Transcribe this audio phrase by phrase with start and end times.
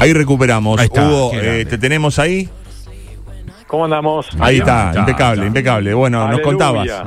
[0.00, 0.78] Ahí recuperamos.
[0.78, 1.64] Ahí está, Hugo, eh.
[1.68, 2.48] ¿te tenemos ahí?
[3.66, 4.28] ¿Cómo andamos?
[4.40, 5.46] Ahí está, está, impecable, está.
[5.46, 5.94] impecable.
[5.94, 6.88] Bueno, nos contabas.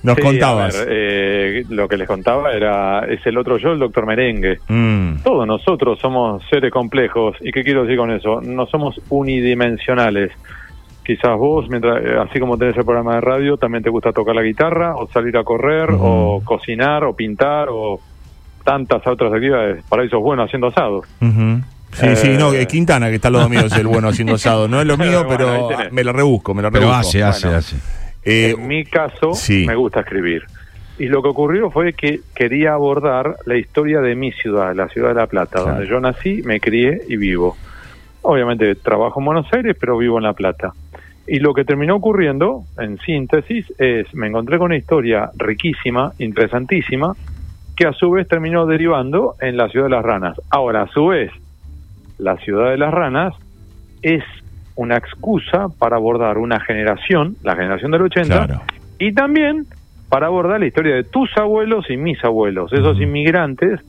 [0.00, 0.76] Nos Sí, contabas.
[0.76, 4.58] a ver, eh, lo que les contaba era, es el otro yo, el doctor Merengue.
[4.68, 7.36] Mm, Todos nosotros somos seres complejos.
[7.40, 8.40] ¿Y qué quiero decir con eso?
[8.40, 10.30] No somos unidimensionales.
[11.04, 14.36] Quizás vos, mientras, eh, así como tenés el programa de radio, también te gusta tocar
[14.36, 16.06] la guitarra, o salir a correr, Ujú.
[16.06, 17.98] o cocinar, o pintar, o
[18.68, 19.82] tantas otras actividades.
[19.88, 21.06] Para eso es bueno haciendo asados.
[21.20, 24.34] Sí, Eh, sí, no, eh, Quintana, que está al lado mío, es el bueno haciendo
[24.34, 24.68] asado.
[24.68, 25.90] No es lo mío, Bueno, pero tenés.
[25.92, 27.00] me la rebusco, me la Pero rebusco.
[27.00, 27.58] hace, hace, Bueno.
[27.60, 27.76] hace.
[28.24, 29.64] Eh, en mi caso, sí.
[29.66, 30.42] me gusta escribir.
[30.98, 35.08] Y lo que ocurrió fue que quería abordar la historia de mi ciudad, la ciudad
[35.08, 35.70] de La Plata, Claro.
[35.70, 37.56] donde yo nací, me crié y vivo.
[38.22, 40.72] Obviamente trabajo en Buenos Aires, pero vivo en La Plata.
[41.26, 47.14] Y lo que terminó ocurriendo, en síntesis, es me encontré con una historia riquísima, interesantísima,
[47.78, 50.36] que a su vez terminó derivando en la ciudad de las ranas.
[50.50, 51.30] Ahora, a su vez,
[52.18, 53.34] la ciudad de las ranas
[54.02, 54.24] es
[54.74, 58.62] una excusa para abordar una generación, la generación del 80, Claro.
[58.98, 59.66] y también
[60.08, 63.80] para abordar la historia de tus abuelos y mis abuelos, esos inmigrantes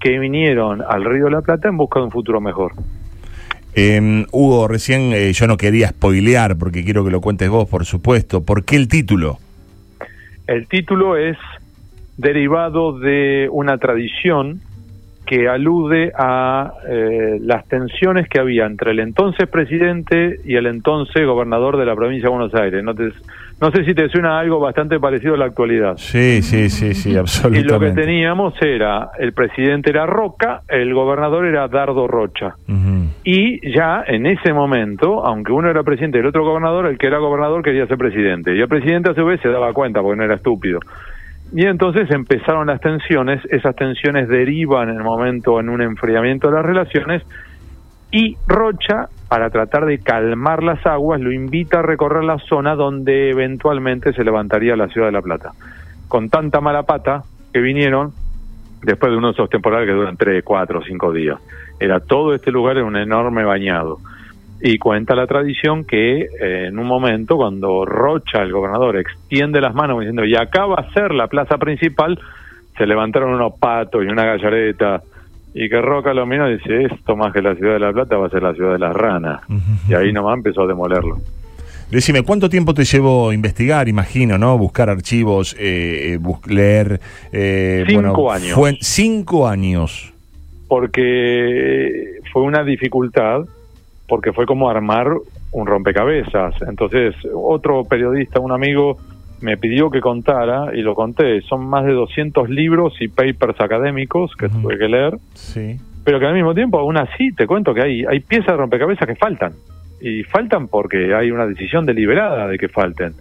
[0.00, 2.72] que vinieron al Río de la Plata en busca de un futuro mejor.
[3.74, 7.84] Eh, Hugo, recién eh, yo no quería spoilear, porque quiero que lo cuentes vos, por
[7.84, 8.42] supuesto.
[8.42, 9.38] ¿Por qué el título?
[10.46, 11.36] El título es
[12.16, 14.60] derivado de una tradición
[15.26, 21.24] que alude a eh, las tensiones que había entre el entonces presidente y el entonces
[21.26, 22.84] gobernador de la provincia de Buenos Aires.
[22.84, 23.08] No, te-
[23.58, 25.94] no sé si te suena algo bastante parecido a la actualidad.
[25.96, 28.02] Sí, sí, sí, sí, Y lo que absolutamente.
[28.02, 32.56] teníamos era, el presidente era Roca, el gobernador era Dardo Rocha.
[33.24, 37.06] Y ya en ese momento, aunque uno era presidente y el otro gobernador, el que
[37.06, 38.54] era gobernador quería ser presidente.
[38.54, 40.80] Y el presidente a su vez se daba cuenta porque no era estúpido.
[41.52, 46.54] Y entonces empezaron las tensiones, esas tensiones derivan en el momento en un enfriamiento de
[46.54, 47.22] las relaciones
[48.14, 53.30] y Rocha, para tratar de calmar las aguas, lo invita a recorrer la zona donde
[53.30, 55.50] eventualmente se levantaría la ciudad de La Plata.
[56.06, 58.12] Con tanta mala pata que vinieron,
[58.84, 61.40] después de uno de esos temporales que duran tres, cuatro, cinco días.
[61.80, 63.98] Era todo este lugar en un enorme bañado.
[64.60, 69.74] Y cuenta la tradición que eh, en un momento, cuando Rocha, el gobernador, extiende las
[69.74, 72.18] manos diciendo, y acá va a ser la plaza principal,
[72.78, 75.02] se levantaron unos patos y una gallareta,
[75.52, 78.16] y que Roca lo miró y dice, esto más que la ciudad de La Plata
[78.16, 79.42] va a ser la ciudad de las ranas.
[79.88, 81.18] Y ahí nomás empezó a demolerlo.
[81.90, 84.56] Decime, ¿cuánto tiempo te llevó investigar, imagino, no?
[84.58, 86.98] Buscar archivos, eh, eh, bus- leer...
[87.32, 88.52] eh, Cinco años.
[88.54, 90.12] fue- cinco años.
[90.68, 93.42] porque fue una dificultad,
[94.08, 95.08] porque fue como armar
[95.52, 96.54] un rompecabezas.
[96.68, 98.98] Entonces, otro periodista, un amigo,
[99.40, 101.40] me pidió que contara y lo conté.
[101.42, 105.76] Son más de 200 libros y papers académicos que tuve que leer, Sí.
[106.04, 109.06] pero que al mismo tiempo, aún así, te cuento que hay, hay piezas de rompecabezas
[109.06, 109.52] que faltan.
[110.00, 113.12] Y faltan porque hay una decisión deliberada de que falten.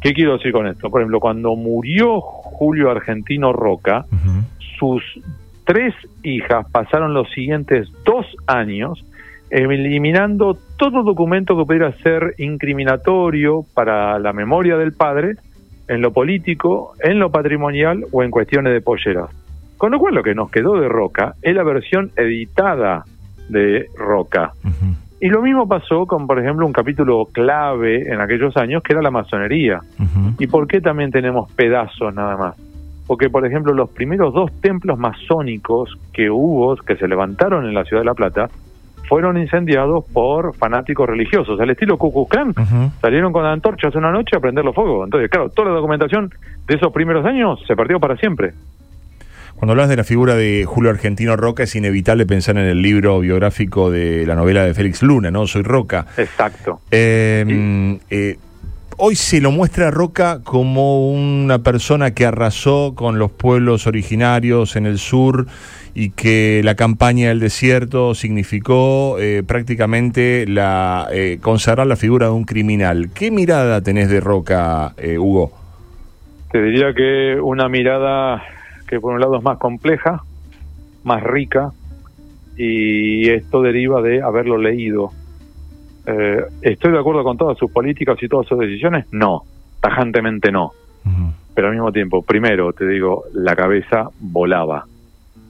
[0.00, 0.90] ¿Qué quiero decir con esto?
[0.90, 4.04] Por ejemplo, cuando murió Julio Argentino Roca,
[4.78, 5.02] sus
[5.64, 9.04] tres hijas pasaron los siguientes dos años
[9.50, 15.36] eliminando todo documento que pudiera ser incriminatorio para la memoria del padre
[15.88, 19.30] en lo político, en lo patrimonial o en cuestiones de polleras.
[19.76, 23.04] Con lo cual lo que nos quedó de Roca es la versión editada
[23.48, 24.52] de Roca.
[25.20, 29.02] Y lo mismo pasó con, por ejemplo, un capítulo clave en aquellos años que era
[29.02, 29.80] la masonería.
[30.38, 32.56] ¿Y por qué también tenemos pedazos nada más?
[33.06, 37.84] Porque, por ejemplo, los primeros dos templos masónicos que hubo, que se levantaron en la
[37.84, 38.50] ciudad de La Plata,
[39.08, 41.94] fueron incendiados por fanáticos religiosos, al estilo.
[41.94, 42.90] Ujú.
[43.00, 45.06] Salieron con antorchas una noche a prender los fuegos.
[45.06, 46.32] Entonces, claro, toda la documentación
[46.66, 48.52] de esos primeros años se perdió para siempre.
[49.56, 53.18] Cuando hablas de la figura de Julio Argentino Roca, es inevitable pensar en el libro
[53.18, 55.48] biográfico de la novela de Félix Luna, ¿no?
[55.48, 56.06] Soy Roca.
[56.16, 56.80] Exacto.
[56.92, 58.38] Eh, eh,
[58.98, 64.86] hoy se lo muestra Roca como una persona que arrasó con los pueblos originarios en
[64.86, 65.46] el sur
[65.94, 72.32] y que la campaña del desierto significó eh, prácticamente la eh, consagrar la figura de
[72.32, 73.10] un criminal.
[73.14, 75.52] ¿Qué mirada tenés de Roca, eh, Hugo?
[76.50, 78.42] Te diría que una mirada
[78.88, 80.22] que por un lado es más compleja,
[81.04, 81.72] más rica,
[82.56, 85.12] y esto deriva de haberlo leído.
[86.10, 89.04] Eh, ¿Estoy de acuerdo con todas sus políticas y todas sus decisiones?
[89.12, 89.42] No,
[89.80, 90.72] tajantemente no.
[91.54, 94.86] Pero al mismo tiempo, primero te digo, la cabeza volaba,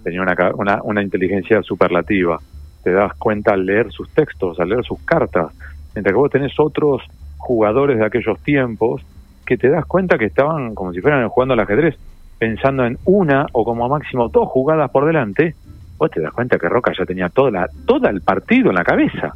[0.03, 2.39] tenía una, una, una inteligencia superlativa.
[2.83, 5.53] Te das cuenta al leer sus textos, al leer sus cartas,
[5.95, 7.03] mientras que vos tenés otros
[7.37, 9.03] jugadores de aquellos tiempos
[9.47, 11.97] que te das cuenta que estaban como si fueran jugando al ajedrez,
[12.39, 15.55] pensando en una o como máximo dos jugadas por delante
[15.99, 18.85] vos te das cuenta que Roca ya tenía toda la, todo el partido en la
[18.85, 19.33] cabeza.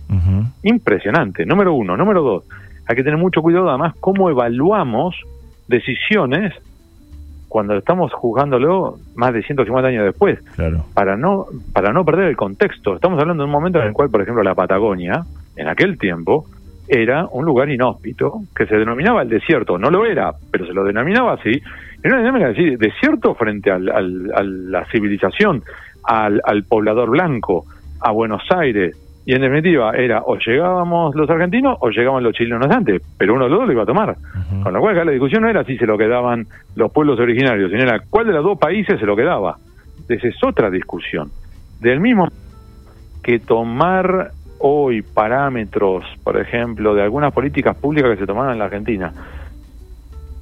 [0.62, 1.96] Impresionante, número uno.
[1.96, 2.44] Número dos,
[2.86, 5.16] hay que tener mucho cuidado además cómo evaluamos
[5.68, 6.54] decisiones
[7.48, 10.86] cuando estamos juzgándolo más de 150 años después, claro.
[10.94, 12.94] para no para no perder el contexto.
[12.94, 15.22] Estamos hablando de un momento en el cual, por ejemplo, la Patagonia,
[15.56, 16.46] en aquel tiempo,
[16.88, 19.76] era un lugar inhóspito que se denominaba el desierto.
[19.76, 21.62] No lo era, pero se lo denominaba así.
[22.02, 25.62] Era una dinámica decir desierto frente al, al, a la civilización,
[26.04, 27.64] al, al poblador blanco,
[28.00, 32.68] a Buenos Aires, y en definitiva era o llegábamos los argentinos o llegaban los chilenos
[32.70, 34.16] antes, pero uno de los dos lo iba a tomar.
[34.62, 37.70] Con lo cual acá la discusión no era si se lo quedaban los pueblos originarios,
[37.70, 39.56] sino era cuál de los dos países se lo quedaba.
[40.08, 41.30] Esa es otra discusión.
[41.80, 42.28] Del mismo
[43.22, 48.64] que tomar hoy parámetros, por ejemplo, de algunas políticas públicas que se tomaron en la
[48.64, 49.12] Argentina,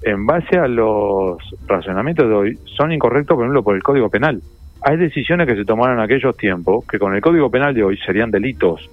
[0.03, 1.37] en base a los
[1.67, 4.41] razonamientos de hoy, son incorrectos, por ejemplo, por el Código Penal
[4.83, 7.99] hay decisiones que se tomaron en aquellos tiempos que con el Código Penal de hoy
[7.99, 8.89] serían delitos,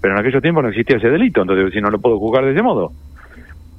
[0.00, 2.52] pero en aquellos tiempos no existía ese delito, entonces si no lo puedo juzgar de
[2.52, 2.92] ese modo.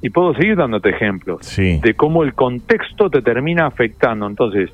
[0.00, 4.28] Y puedo seguir dándote ejemplos de cómo el contexto te termina afectando.
[4.28, 4.70] Entonces,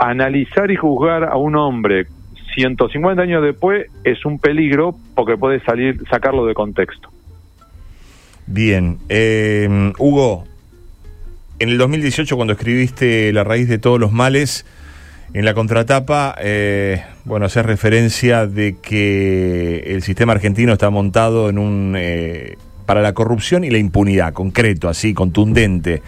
[0.00, 2.06] analizar y juzgar a un hombre
[2.56, 7.08] 150 años después es un peligro porque puede salir, sacarlo de contexto.
[8.46, 10.44] Bien, eh, Hugo,
[11.58, 14.66] en el 2018 cuando escribiste La raíz de todos los males,
[15.34, 21.58] en la contratapa, eh, bueno, hace referencia de que el sistema argentino está montado en
[21.58, 22.56] un eh,
[22.86, 26.02] para la corrupción y la impunidad, concreto, así, contundente.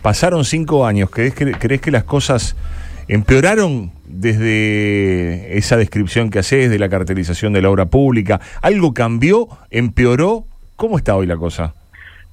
[0.00, 1.10] Pasaron cinco años.
[1.10, 2.56] ¿Crees que, ¿crees que las cosas
[3.06, 8.40] empeoraron desde esa descripción que haces de la cartelización de la obra pública?
[8.62, 9.48] ¿Algo cambió?
[9.70, 10.44] ¿Empeoró?
[10.76, 11.74] ¿Cómo está hoy la cosa?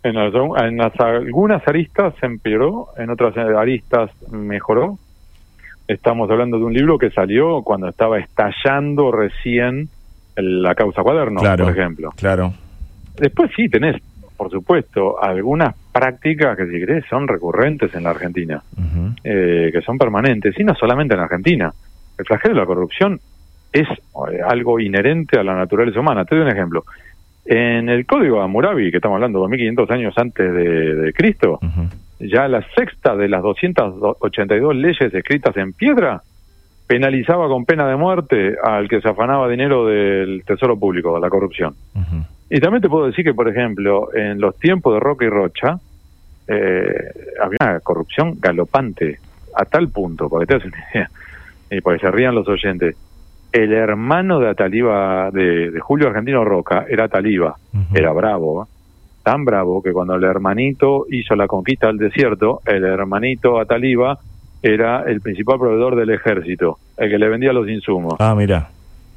[0.01, 4.97] En, en algunas aristas empeoró, en otras aristas mejoró
[5.89, 9.89] estamos hablando de un libro que salió cuando estaba estallando recién
[10.35, 12.11] la causa cuaderno, por ejemplo.
[12.15, 12.53] Claro.
[13.17, 14.01] Después sí tenés,
[14.37, 18.61] por supuesto, algunas prácticas que si querés son recurrentes en la Argentina,
[19.23, 21.73] eh, que son permanentes, y no solamente en Argentina.
[22.17, 23.19] El flagelo de la corrupción
[23.73, 26.23] es eh, algo inherente a la naturaleza humana.
[26.23, 26.83] Te doy un ejemplo.
[27.45, 31.59] En el Código de Hammurabi, que estamos hablando de 2500 años antes de, Cristo,
[32.19, 36.21] ya la sexta de las 282 leyes escritas en piedra
[36.87, 41.29] penalizaba con pena de muerte al que se afanaba dinero del tesoro público, de la
[41.29, 41.75] corrupción.
[42.49, 45.77] Y también te puedo decir que, por ejemplo, en los tiempos de Roca y Rocha,
[46.47, 49.19] eh, había una corrupción galopante,
[49.55, 51.09] a tal punto, porque te una idea,
[51.69, 52.95] y porque se rían los oyentes,
[53.51, 57.55] el hermano de Ataliba, de, Julio Argentino Roca, era Ataliba,
[57.93, 58.67] era bravo,
[59.29, 64.17] tan bravo que cuando el hermanito hizo la conquista del desierto, el hermanito Ataliba
[64.59, 68.15] era el principal proveedor del ejército, el que le vendía los insumos.
[68.17, 68.69] Ah, mira.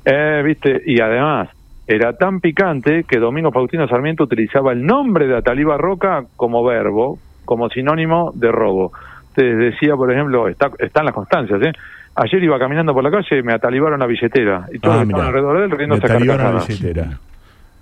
[0.05, 1.49] Eh, viste, y además
[1.87, 7.19] era tan picante que Domingo Faustino Sarmiento utilizaba el nombre de Ataliba Roca como verbo,
[7.47, 8.93] como sinónimo de robo.
[9.35, 11.73] Te decía, por ejemplo, está, están las constancias, ¿eh?
[12.17, 14.67] Ayer iba caminando por la calle y me atalibaron la billetera.
[14.71, 17.19] Y todos ah, alrededor de él riéndose la billetera.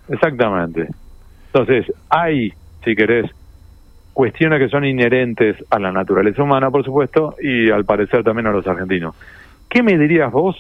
[0.09, 0.87] Exactamente.
[1.53, 2.53] Entonces, hay,
[2.85, 3.31] si querés,
[4.13, 8.53] cuestiones que son inherentes a la naturaleza humana, por supuesto, y al parecer también a
[8.53, 9.15] los argentinos.
[9.69, 10.57] ¿Qué me dirías vos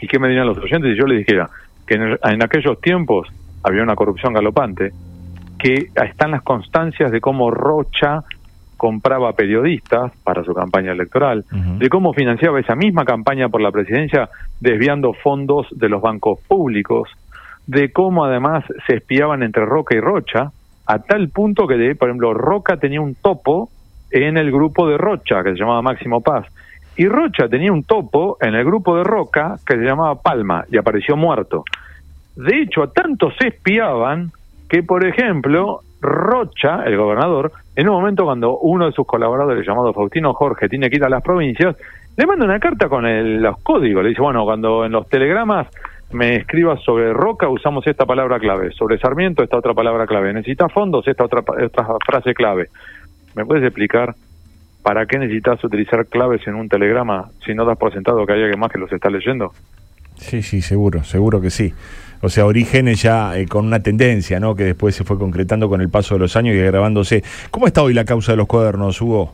[0.00, 1.48] y qué me dirían los oyentes si yo les dijera
[1.86, 3.28] que en, aquellos tiempos
[3.62, 4.92] había una corrupción galopante,
[5.58, 8.22] que están las constancias de cómo Rocha
[8.76, 14.28] compraba periodistas para su campaña electoral, de cómo financiaba esa misma campaña por la presidencia
[14.60, 17.08] desviando fondos de los bancos públicos,
[17.66, 20.50] de cómo además se espiaban entre Roca y Rocha,
[20.86, 23.68] a tal punto que, por ejemplo, Roca tenía un topo
[24.10, 26.46] en el grupo de Rocha, que se llamaba Máximo Paz,
[26.96, 30.76] y Rocha tenía un topo en el grupo de Roca, que se llamaba Palma, y
[30.76, 31.64] apareció muerto.
[32.36, 34.32] De hecho, a tanto se espiaban
[34.68, 39.92] que, por ejemplo, Rocha, el gobernador, en un momento cuando uno de sus colaboradores, llamado
[39.92, 41.76] Faustino Jorge, tiene que ir a las provincias,
[42.16, 43.04] le manda una carta con
[43.40, 44.02] los códigos.
[44.02, 45.68] Le dice, bueno, cuando en los telegramas
[46.12, 48.72] me escribas sobre Roca, usamos esta palabra clave.
[48.72, 50.32] Sobre Sarmiento, esta otra palabra clave.
[50.32, 51.42] Necesitas fondos, esta otra,
[52.04, 52.68] frase clave.
[53.34, 54.14] ¿Me puedes explicar
[54.82, 58.42] para qué necesitas utilizar claves en un telegrama si no das por sentado que hay
[58.42, 59.52] alguien más que los está leyendo?
[60.16, 61.72] Sí, sí, seguro, seguro que sí.
[62.20, 64.54] O sea, orígenes ya eh, con una tendencia, ¿no?
[64.54, 67.22] Que después se fue concretando con el paso de los años y agravándose.
[67.50, 69.32] ¿Cómo está hoy la causa de los cuadernos, Hugo?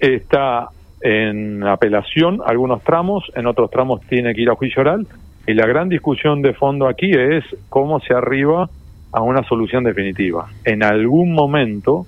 [0.00, 0.68] Está
[1.00, 5.06] en apelación algunos tramos, en otros tramos tiene que ir a juicio oral
[5.48, 8.68] y la gran discusión de fondo aquí es cómo se arriba
[9.10, 10.46] a una solución definitiva.
[10.62, 12.04] En algún momento,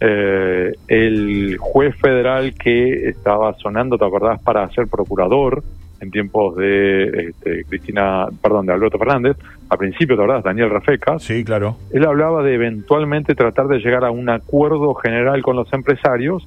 [0.00, 5.62] eh, el juez federal que estaba sonando, ¿te acordás?, para ser procurador
[6.00, 9.36] en tiempos de este, Cristina, perdón, de Alberto Fernández,
[9.68, 10.42] a principio, ¿verdad?
[10.42, 11.20] Daniel Rafeca.
[11.20, 11.76] Sí, claro.
[11.92, 16.44] Él hablaba de eventualmente tratar de llegar a un acuerdo general con los empresarios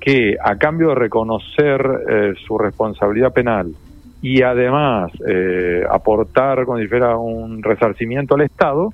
[0.00, 3.74] que, a cambio de reconocer eh, su responsabilidad penal
[4.20, 8.90] y además eh, aportar, como si fuera un resarcimiento al Estado,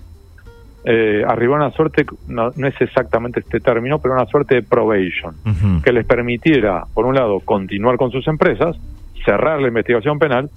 [0.84, 4.62] eh, arribó a una suerte, no, no, es exactamente este término, pero una suerte de
[4.62, 5.82] probation, uh -huh.
[5.82, 8.76] que les permitiera, por un lado, continuar con sus empresas,
[9.24, 10.50] cerrar la investigación penal,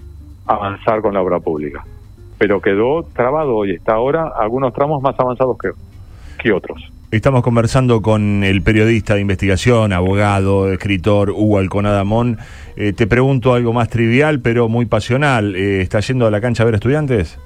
[0.46, 1.84] avanzar con la obra pública.
[2.38, 5.70] Pero quedó trabado y está ahora algunos tramos más avanzados que,
[6.40, 6.92] que otros.
[7.10, 12.38] Estamos conversando con el periodista de investigación, abogado, escritor Hugo Alconadamón.
[12.76, 15.56] Eh, te pregunto algo más trivial, pero muy pasional.
[15.56, 17.40] Eh, ¿Estás yendo a la cancha a ver estudiantes?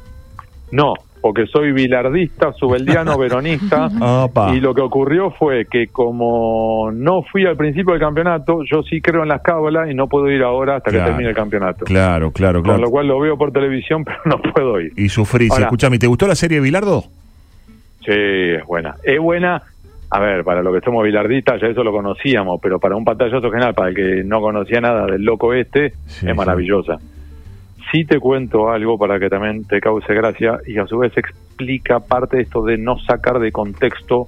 [0.71, 3.91] No, porque soy bilardista, subeldiano, veronista.
[4.01, 4.51] Opa.
[4.55, 8.99] Y lo que ocurrió fue que como no fui al principio del campeonato, yo sí
[8.99, 11.85] creo en las cábalas y no puedo ir ahora hasta Claro, que termine el campeonato.
[11.85, 12.81] Claro, claro, Con claro.
[12.81, 14.91] lo cual lo veo por televisión, pero no puedo ir.
[14.97, 15.55] Y sufrís.
[15.55, 17.03] Escuchame, ¿te gustó la serie Bilardo?
[18.05, 18.95] Sí, es buena.
[19.03, 19.61] Es buena,
[20.09, 23.49] a ver, para los que somos bilardistas ya eso lo conocíamos, pero para un pantallazo
[23.49, 26.97] general, para el que no conocía nada del loco este, Sí, es maravillosa.
[27.91, 31.99] Sí te cuento algo para que también te cause gracia y a su vez explica
[31.99, 34.27] parte de esto de no sacar de contexto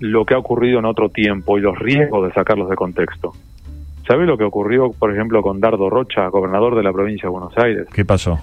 [0.00, 3.32] lo que ha ocurrido en otro tiempo y los riesgos de sacarlos de contexto.
[4.06, 7.56] ¿Sabes lo que ocurrió, por ejemplo, con Dardo Rocha, gobernador de la provincia de Buenos
[7.58, 7.86] Aires?
[7.92, 8.38] ¿Qué pasó?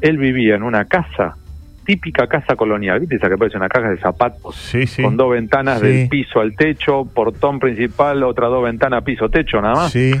[0.00, 1.36] Él vivía en una casa,
[1.84, 3.16] típica casa colonial, ¿viste?
[3.16, 5.02] Esa que parece una caja de zapatos Sí, sí.
[5.02, 5.86] con dos ventanas Sí.
[5.86, 9.92] del piso al techo, portón principal, otras dos ventanas piso techo nada más.
[9.92, 10.12] Sí.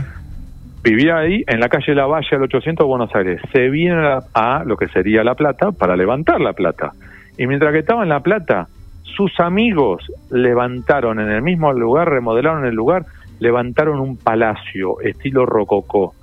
[0.82, 3.40] Vivía ahí en la calle La Valle al 800 Buenos Aires.
[3.52, 6.92] Se viene a, a lo que sería La Plata para levantar La Plata.
[7.38, 8.68] Y mientras que estaba en La Plata,
[9.02, 13.04] sus amigos levantaron en el mismo lugar, remodelaron el lugar,
[13.38, 16.14] levantaron un palacio estilo rococó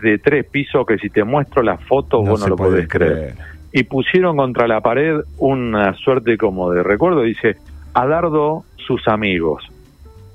[0.00, 3.34] de tres pisos que si te muestro la foto vos no lo podés creer
[3.76, 7.56] y pusieron contra la pared una suerte como de recuerdo, dice,
[7.92, 9.68] a Dardo sus amigos.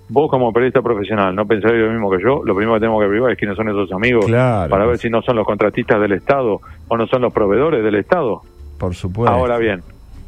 [0.10, 2.44] Vos como periodista profesional, ¿no pensáis lo mismo que yo?
[2.46, 4.70] Lo primero que tenemos que averiguar es quiénes son esos amigos Claro.
[4.70, 7.96] para ver si no son los contratistas del Estado o no son los proveedores del
[7.96, 8.42] Estado.
[8.78, 9.34] Por supuesto.
[9.36, 9.82] Ahora bien,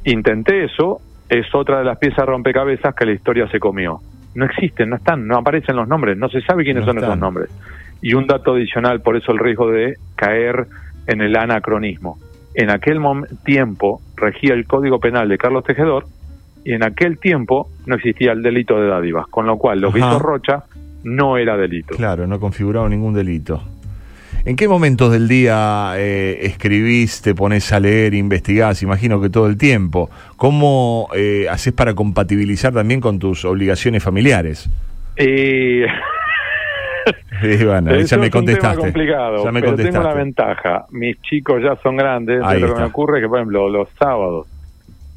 [0.05, 4.00] intenté eso, es otra de las piezas rompecabezas que la historia se comió.
[4.34, 7.12] No existen, no están, no aparecen los nombres, no se sabe quiénes No son están.
[7.12, 7.50] esos nombres.
[8.01, 10.65] Y un dato adicional, por eso el riesgo de caer
[11.05, 12.17] en el anacronismo.
[12.56, 13.00] En aquel
[13.44, 16.06] tiempo regía el Código Penal de Carlos Tejedor
[16.64, 20.02] y en aquel tiempo no existía el delito de dádivas, con lo cual lo que
[20.02, 20.12] Ajá.
[20.12, 20.64] hizo Rocha
[21.04, 21.96] no era delito.
[21.96, 23.62] Claro, no configuraba ningún delito.
[24.46, 28.84] ¿En qué momentos del día eh, escribís, te pones a leer, investigás?
[28.84, 30.10] Imagino que todo el tiempo.
[30.36, 34.70] ¿Cómo eh, haces para compatibilizar también con tus obligaciones familiares?
[35.16, 35.86] Eh,
[37.66, 38.78] Bueno, ahí Eso ya me es un tema contestaste.
[38.78, 40.00] complicado, ya me pero tengo contestaste.
[40.08, 40.86] una ventaja.
[40.92, 42.42] Mis chicos ya son grandes.
[42.44, 44.48] Ahí lo que me ocurre es que, por ejemplo, los sábados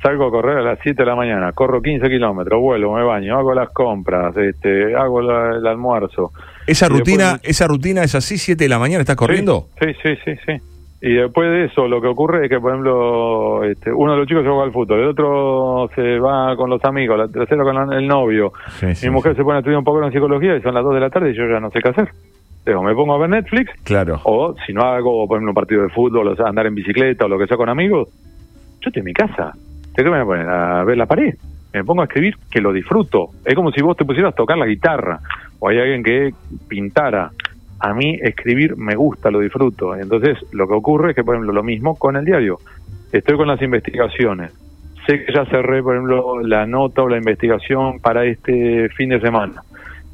[0.03, 3.39] salgo a correr a las 7 de la mañana, corro 15 kilómetros, vuelvo, me baño,
[3.39, 6.31] hago las compras, este, hago la- el almuerzo.
[6.67, 9.67] Esa Y después- rutina, esa rutina es así, 7 de la mañana, ¿estás corriendo?
[9.81, 10.41] Sí, sí, sí, sí.
[10.47, 10.63] sí.
[11.03, 14.27] Y después de eso, lo que ocurre es que, por ejemplo, este, uno de los
[14.27, 17.75] chicos se juega al fútbol, el otro se va con los amigos, la tercera con
[17.75, 18.53] la- el novio.
[18.79, 19.37] Sí, sí, Mi mujer sí.
[19.39, 21.31] se pone a estudiar un poco en psicología y son las 2 de la tarde
[21.33, 22.09] y yo ya no sé qué hacer.
[22.65, 24.21] Digo, me pongo a ver Netflix Claro.
[24.25, 27.27] o si no hago, por ejemplo, un partido de fútbol, o sea, andar en bicicleta
[27.27, 28.09] o lo que sea con amigos,
[28.81, 29.53] yo estoy en mi casa.
[29.95, 30.49] ¿De qué me voy a poner?
[30.49, 31.35] A ver la pared.
[31.73, 33.29] Me pongo a escribir que lo disfruto.
[33.45, 35.21] Es como si vos te pusieras a tocar la guitarra
[35.59, 36.31] o hay alguien que
[36.69, 37.31] pintara.
[37.81, 39.95] A mí escribir me gusta, lo disfruto.
[39.95, 42.59] Entonces, lo que ocurre es que, por ejemplo, lo mismo con el diario.
[43.13, 44.53] Estoy con las investigaciones.
[45.07, 49.21] Sé que ya cerré, por ejemplo, la nota o la investigación para este fin de
[49.21, 49.63] semana.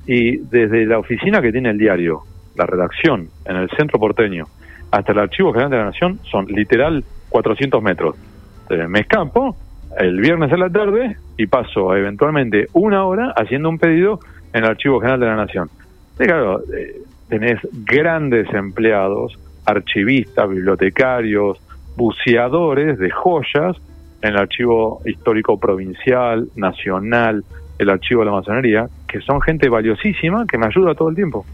[0.07, 2.23] Y desde la oficina que tiene el diario,
[2.57, 4.47] la redacción en el centro porteño,
[4.90, 8.16] hasta el archivo general de la Nación, son literal 400 metros.
[8.62, 9.57] Entonces, me escapo
[9.99, 14.21] el viernes a la tarde y paso eventualmente una hora haciendo un pedido
[14.52, 15.71] en el archivo general de la Nación.
[16.16, 16.97] Claro, eh,
[17.32, 21.58] tenés grandes empleados, archivistas, bibliotecarios,
[21.96, 23.74] buceadores de joyas
[24.20, 27.42] en el archivo histórico provincial, nacional,
[27.78, 31.46] el archivo de la masonería, que son gente valiosísima que me ayuda todo el tiempo.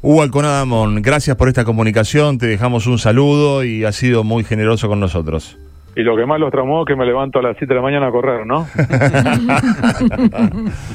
[0.00, 4.88] Hugo Alconadamón, gracias por esta comunicación, te dejamos un saludo y has sido muy generoso
[4.88, 5.58] con nosotros.
[5.94, 7.82] Y lo que más los traumó es que me levanto a las 7 de la
[7.82, 8.66] mañana a correr, ¿no?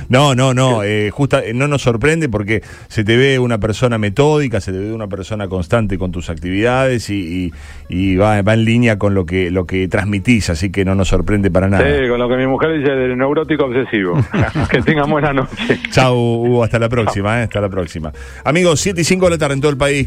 [0.09, 3.97] No, no, no, eh, justa, eh, no nos sorprende porque se te ve una persona
[3.97, 7.53] metódica, se te ve una persona constante con tus actividades y, y-
[7.89, 11.07] y va, va en línea con lo que, lo que transmitís, así que no nos
[11.09, 11.83] sorprende para nada.
[11.85, 14.17] Sí, con lo que mi mujer dice de neurótico obsesivo.
[14.69, 15.79] que tengan buena noche.
[15.91, 18.11] Chau, Hugo, hasta la próxima, eh, hasta la próxima.
[18.43, 20.05] Amigos, 7 y 5 de la tarde en todo el país.